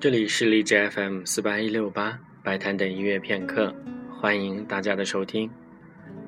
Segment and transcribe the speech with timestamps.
[0.00, 3.74] 这里是荔枝 FM 四八一六八白谈的音乐片刻，
[4.18, 5.50] 欢迎大家的收听。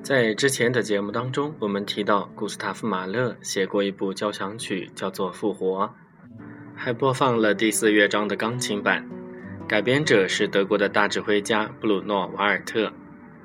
[0.03, 5.85] 在之前的节目当中，我们提到古斯塔夫·马勒写过一部交响曲，叫做《复活》，
[6.75, 9.09] 还播放了第四乐章的钢琴版。
[9.67, 12.93] 改编者是德国的大指挥家布鲁诺·瓦尔特，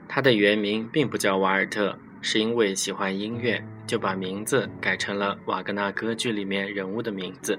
[0.06, 7.58] 他的原名并不叫瓦尔特，是因为喜欢音乐，就把名字改成了瓦格纳歌剧里面人物的名字。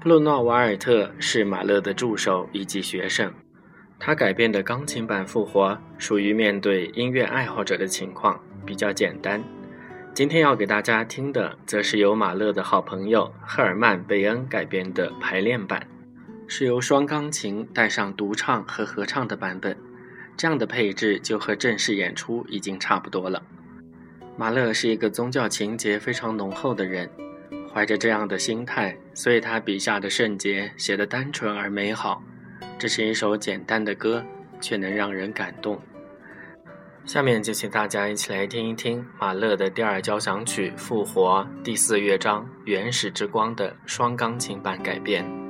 [0.00, 3.32] 布鲁诺·瓦尔特是马勒的助手以及学生。
[3.98, 9.42] 他改编的钢琴版《复活》属于面对音乐爱好者的情况，比较简单。
[10.14, 15.86] 今天要给大家听的，则是由马勒的好朋友赫尔曼·贝恩改编的排练版，
[16.46, 19.76] 是由双钢琴带上独唱和合唱的版本。
[20.36, 23.42] 这样的配置就和正式演出已经差不多了。
[24.36, 27.10] 马勒是一个宗教情节非常浓厚的人。
[27.72, 32.22] 怀着这样的心态，所以他笔下的圣洁写得单纯而美好。
[32.78, 34.22] 这是一首简单的歌，
[34.60, 35.80] 却能让人感动。
[37.06, 45.45] 下面就请大家一起来听一听马勒的第二交响曲《复活》第四乐章《原始之光》的双钢琴版改编。